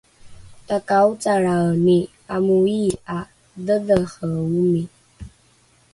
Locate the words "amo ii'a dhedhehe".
2.35-4.25